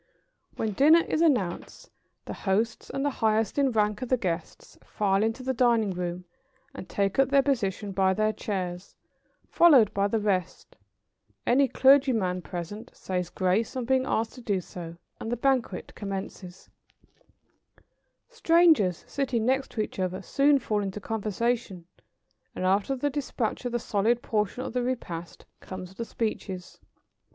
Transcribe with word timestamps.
]When 0.57 0.71
dinner 0.71 1.03
is 1.07 1.21
announced 1.21 1.91
the 2.25 2.33
hosts 2.33 2.89
and 2.89 3.05
the 3.05 3.11
highest 3.21 3.59
in 3.59 3.71
rank 3.71 4.01
of 4.01 4.09
the 4.09 4.17
guests 4.17 4.79
file 4.83 5.21
into 5.21 5.43
the 5.43 5.53
dining 5.53 5.91
room 5.91 6.25
and 6.73 6.89
take 6.89 7.19
up 7.19 7.29
their 7.29 7.43
position 7.43 7.91
by 7.91 8.15
their 8.15 8.33
chairs, 8.33 8.95
followed 9.47 9.93
by 9.93 10.07
the 10.07 10.17
rest; 10.17 10.75
any 11.45 11.67
clergyman 11.67 12.41
present 12.41 12.89
says 12.95 13.29
grace 13.29 13.75
on 13.75 13.85
being 13.85 14.07
asked 14.07 14.33
to 14.33 14.41
do 14.41 14.59
so, 14.59 14.97
and 15.19 15.31
the 15.31 15.37
banquet 15.37 15.93
commences. 15.93 16.67
[Sidenote: 16.67 17.77
The 17.77 17.83
order 17.83 17.85
of 17.85 18.27
the 18.27 18.33
ceremony.] 18.33 18.35
Strangers 18.39 19.05
sitting 19.07 19.45
next 19.45 19.69
to 19.73 19.81
each 19.81 19.99
other 19.99 20.23
soon 20.23 20.57
fall 20.57 20.81
into 20.81 20.99
conversation, 20.99 21.85
and 22.55 22.65
after 22.65 22.95
the 22.95 23.11
dispatch 23.11 23.65
of 23.65 23.71
the 23.71 23.77
solid 23.77 24.23
portion 24.23 24.63
of 24.63 24.73
the 24.73 24.81
repast 24.81 25.45
come 25.59 25.85
the 25.85 26.05
speeches. 26.05 26.79